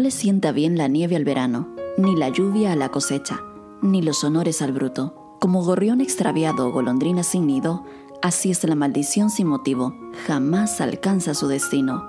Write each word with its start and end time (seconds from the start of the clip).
le 0.00 0.10
sienta 0.10 0.52
bien 0.52 0.76
la 0.76 0.88
nieve 0.88 1.16
al 1.16 1.24
verano, 1.24 1.68
ni 1.98 2.16
la 2.16 2.28
lluvia 2.28 2.72
a 2.72 2.76
la 2.76 2.90
cosecha, 2.90 3.40
ni 3.82 4.02
los 4.02 4.24
honores 4.24 4.62
al 4.62 4.72
bruto. 4.72 5.36
Como 5.40 5.64
gorrión 5.64 6.00
extraviado 6.00 6.68
o 6.68 6.72
golondrina 6.72 7.22
sin 7.22 7.46
nido, 7.46 7.84
así 8.22 8.50
es 8.50 8.62
la 8.64 8.74
maldición 8.74 9.30
sin 9.30 9.48
motivo, 9.48 9.94
jamás 10.26 10.80
alcanza 10.80 11.34
su 11.34 11.48
destino. 11.48 12.04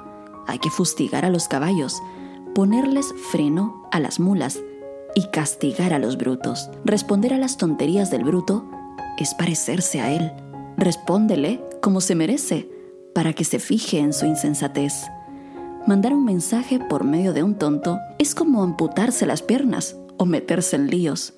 Hay 0.48 0.60
que 0.60 0.70
fustigar 0.70 1.26
a 1.26 1.30
los 1.30 1.48
caballos, 1.48 2.02
ponerles 2.54 3.14
freno 3.32 3.88
a 3.92 4.00
las 4.00 4.20
mulas 4.20 4.60
y 5.16 5.28
castigar 5.32 5.94
a 5.94 6.00
los 6.00 6.18
brutos. 6.18 6.70
Responder 6.86 7.34
a 7.34 7.38
las 7.38 7.58
tonterías 7.58 8.12
del 8.12 8.24
bruto 8.24 8.66
es 9.18 9.34
parecerse 9.34 10.00
a 10.02 10.12
él. 10.12 10.32
Respóndele 10.78 11.64
como 11.82 12.02
se 12.02 12.16
merece, 12.16 12.70
para 13.14 13.34
que 13.34 13.44
se 13.44 13.60
fije 13.60 14.00
en 14.00 14.14
su 14.14 14.26
insensatez. 14.26 14.94
Mandar 15.86 16.14
un 16.14 16.24
mensaje 16.24 16.80
por 16.80 17.04
medio 17.04 17.34
de 17.34 17.44
un 17.44 17.56
tonto 17.56 18.00
es 18.18 18.36
como 18.36 18.64
amputarse 18.64 19.26
las 19.26 19.42
piernas 19.42 19.98
o 20.16 20.26
meterse 20.26 20.78
en 20.78 20.88
líos. 20.88 21.34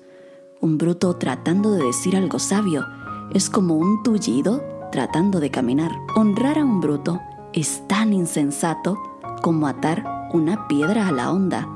Un 0.60 0.78
bruto 0.78 1.16
tratando 1.16 1.72
de 1.72 1.82
decir 1.82 2.16
algo 2.16 2.38
sabio 2.38 2.86
es 3.34 3.50
como 3.50 3.74
un 3.74 4.04
tullido 4.04 4.62
tratando 4.92 5.40
de 5.40 5.50
caminar. 5.50 5.90
Honrar 6.14 6.60
a 6.60 6.64
un 6.64 6.80
bruto 6.80 7.20
es 7.54 7.82
tan 7.88 8.12
insensato 8.12 8.96
como 9.42 9.66
atar 9.66 10.04
una 10.32 10.68
piedra 10.68 11.08
a 11.08 11.12
la 11.12 11.32
onda. 11.32 11.68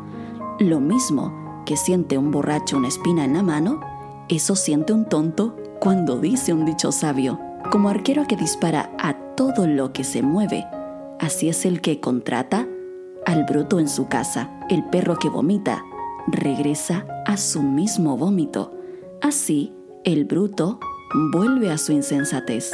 Lo 0.60 0.78
mismo 0.78 1.62
que 1.66 1.76
siente 1.76 2.18
un 2.18 2.30
borracho 2.30 2.76
una 2.76 2.86
espina 2.86 3.24
en 3.24 3.34
la 3.34 3.42
mano, 3.42 3.80
eso 4.28 4.54
siente 4.54 4.92
un 4.92 5.06
tonto 5.06 5.56
cuando 5.80 6.20
dice 6.20 6.52
un 6.52 6.64
dicho 6.64 6.92
sabio. 6.92 7.40
Como 7.72 7.88
arquero 7.88 8.28
que 8.28 8.36
dispara 8.36 8.92
a 8.96 9.14
todo 9.34 9.66
lo 9.66 9.92
que 9.92 10.04
se 10.04 10.22
mueve, 10.22 10.64
así 11.20 11.48
es 11.48 11.64
el 11.64 11.80
que 11.80 12.00
contrata 12.00 12.66
al 13.26 13.44
bruto 13.44 13.78
en 13.78 13.88
su 13.88 14.08
casa. 14.08 14.50
El 14.68 14.84
perro 14.84 15.16
que 15.16 15.28
vomita 15.28 15.84
regresa 16.26 17.06
a 17.26 17.36
su 17.36 17.62
mismo 17.62 18.16
vómito. 18.16 18.74
Así, 19.20 19.72
el 20.04 20.24
bruto 20.24 20.80
vuelve 21.32 21.70
a 21.70 21.78
su 21.78 21.92
insensatez. 21.92 22.72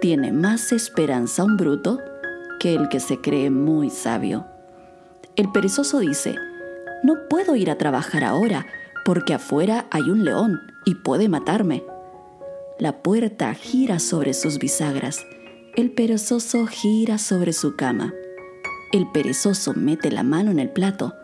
Tiene 0.00 0.32
más 0.32 0.72
esperanza 0.72 1.44
un 1.44 1.56
bruto 1.56 2.00
que 2.58 2.74
el 2.74 2.88
que 2.88 3.00
se 3.00 3.20
cree 3.20 3.50
muy 3.50 3.90
sabio. 3.90 4.46
El 5.36 5.50
perezoso 5.52 6.00
dice, 6.00 6.34
no 7.02 7.14
puedo 7.30 7.56
ir 7.56 7.70
a 7.70 7.78
trabajar 7.78 8.24
ahora 8.24 8.66
porque 9.04 9.34
afuera 9.34 9.86
hay 9.90 10.10
un 10.10 10.24
león 10.24 10.60
y 10.84 10.96
puede 10.96 11.28
matarme. 11.28 11.84
La 12.78 13.02
puerta 13.02 13.54
gira 13.54 13.98
sobre 13.98 14.34
sus 14.34 14.58
bisagras. 14.58 15.24
El 15.74 15.90
perezoso 15.90 16.66
gira 16.66 17.16
sobre 17.16 17.54
su 17.54 17.76
cama. 17.76 18.12
El 18.92 19.10
perezoso 19.10 19.72
mete 19.74 20.10
la 20.10 20.22
mano 20.22 20.50
en 20.50 20.58
el 20.58 20.68
plato, 20.68 21.14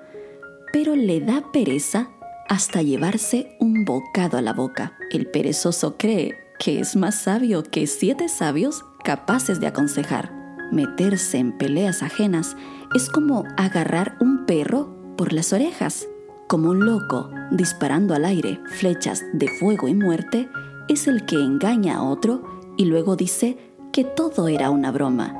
pero 0.72 0.96
le 0.96 1.20
da 1.20 1.52
pereza 1.52 2.08
hasta 2.48 2.80
llevarse 2.80 3.58
un 3.60 3.84
bocado 3.84 4.38
a 4.38 4.42
la 4.42 4.54
boca. 4.54 4.96
El 5.10 5.26
perezoso 5.26 5.98
cree 5.98 6.34
que 6.58 6.80
es 6.80 6.96
más 6.96 7.16
sabio 7.16 7.62
que 7.62 7.86
siete 7.86 8.30
sabios 8.30 8.86
capaces 9.04 9.60
de 9.60 9.66
aconsejar. 9.66 10.32
Meterse 10.72 11.36
en 11.36 11.58
peleas 11.58 12.02
ajenas 12.02 12.56
es 12.94 13.10
como 13.10 13.44
agarrar 13.58 14.16
un 14.18 14.46
perro 14.46 15.14
por 15.18 15.34
las 15.34 15.52
orejas. 15.52 16.08
Como 16.46 16.70
un 16.70 16.86
loco 16.86 17.28
disparando 17.50 18.14
al 18.14 18.24
aire 18.24 18.60
flechas 18.70 19.22
de 19.34 19.48
fuego 19.48 19.88
y 19.88 19.94
muerte, 19.94 20.48
es 20.88 21.06
el 21.06 21.26
que 21.26 21.36
engaña 21.36 21.96
a 21.96 22.02
otro 22.02 22.72
y 22.78 22.86
luego 22.86 23.14
dice 23.14 23.58
que 23.98 24.04
todo 24.04 24.46
era 24.46 24.70
una 24.70 24.92
broma. 24.92 25.34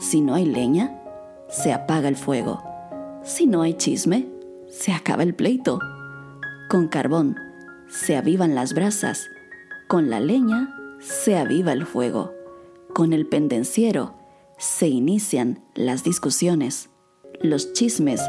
Si 0.00 0.20
no 0.20 0.34
hay 0.34 0.44
leña, 0.44 1.00
se 1.48 1.72
apaga 1.72 2.08
el 2.08 2.16
fuego. 2.16 2.60
Si 3.22 3.46
no 3.46 3.62
hay 3.62 3.74
chisme, 3.74 4.28
se 4.68 4.92
acaba 4.92 5.22
el 5.22 5.32
pleito. 5.32 5.78
Con 6.68 6.88
carbón 6.88 7.36
se 7.88 8.16
avivan 8.16 8.56
las 8.56 8.74
brasas. 8.74 9.24
Con 9.86 10.10
la 10.10 10.18
leña 10.18 10.74
se 10.98 11.38
aviva 11.38 11.72
el 11.72 11.86
fuego. 11.86 12.32
Con 12.92 13.12
el 13.12 13.28
pendenciero 13.28 14.14
se 14.58 14.88
inician 14.88 15.62
las 15.76 16.02
discusiones. 16.02 16.90
Los 17.40 17.72
chismes 17.72 18.20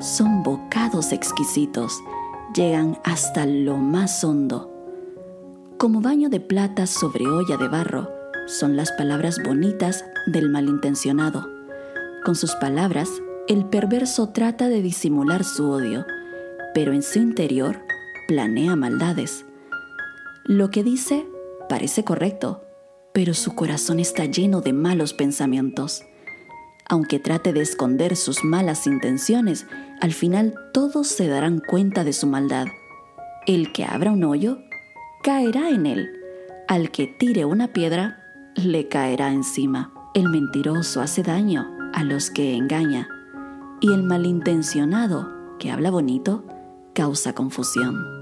son 0.00 0.42
bocados 0.42 1.12
exquisitos, 1.12 2.02
llegan 2.52 2.98
hasta 3.04 3.46
lo 3.46 3.76
más 3.76 4.24
hondo 4.24 4.70
como 5.80 6.02
baño 6.02 6.28
de 6.28 6.40
plata 6.40 6.86
sobre 6.86 7.26
olla 7.26 7.56
de 7.56 7.66
barro, 7.66 8.19
son 8.46 8.76
las 8.76 8.92
palabras 8.92 9.42
bonitas 9.42 10.04
del 10.26 10.48
malintencionado. 10.48 11.48
Con 12.24 12.34
sus 12.34 12.54
palabras, 12.56 13.08
el 13.48 13.64
perverso 13.66 14.28
trata 14.28 14.68
de 14.68 14.82
disimular 14.82 15.44
su 15.44 15.70
odio, 15.70 16.04
pero 16.74 16.92
en 16.92 17.02
su 17.02 17.18
interior 17.18 17.80
planea 18.28 18.76
maldades. 18.76 19.44
Lo 20.44 20.70
que 20.70 20.84
dice 20.84 21.26
parece 21.68 22.04
correcto, 22.04 22.64
pero 23.12 23.34
su 23.34 23.54
corazón 23.54 24.00
está 24.00 24.24
lleno 24.24 24.60
de 24.60 24.72
malos 24.72 25.14
pensamientos. 25.14 26.02
Aunque 26.88 27.18
trate 27.18 27.52
de 27.52 27.60
esconder 27.60 28.16
sus 28.16 28.44
malas 28.44 28.86
intenciones, 28.86 29.66
al 30.00 30.12
final 30.12 30.54
todos 30.72 31.06
se 31.06 31.28
darán 31.28 31.60
cuenta 31.60 32.04
de 32.04 32.12
su 32.12 32.26
maldad. 32.26 32.66
El 33.46 33.72
que 33.72 33.84
abra 33.84 34.10
un 34.12 34.24
hoyo 34.24 34.58
caerá 35.22 35.70
en 35.70 35.86
él. 35.86 36.10
Al 36.68 36.90
que 36.90 37.06
tire 37.06 37.44
una 37.44 37.72
piedra, 37.72 38.19
le 38.56 38.88
caerá 38.88 39.32
encima. 39.32 39.92
El 40.14 40.28
mentiroso 40.28 41.00
hace 41.00 41.22
daño 41.22 41.68
a 41.92 42.04
los 42.04 42.30
que 42.30 42.56
engaña 42.56 43.08
y 43.80 43.92
el 43.92 44.02
malintencionado 44.02 45.28
que 45.58 45.70
habla 45.70 45.90
bonito 45.90 46.44
causa 46.94 47.34
confusión. 47.34 48.19